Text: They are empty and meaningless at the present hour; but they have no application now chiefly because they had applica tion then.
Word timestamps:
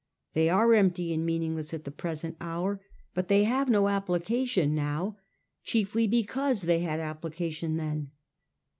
They 0.33 0.49
are 0.49 0.73
empty 0.73 1.13
and 1.13 1.23
meaningless 1.23 1.75
at 1.75 1.83
the 1.83 1.91
present 1.91 2.35
hour; 2.41 2.81
but 3.13 3.27
they 3.27 3.43
have 3.43 3.69
no 3.69 3.87
application 3.87 4.73
now 4.73 5.17
chiefly 5.63 6.07
because 6.07 6.63
they 6.63 6.79
had 6.79 6.99
applica 6.99 7.51
tion 7.51 7.77
then. 7.77 8.09